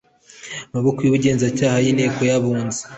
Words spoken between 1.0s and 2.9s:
y ubugenzacyaha Inteko y Abunzi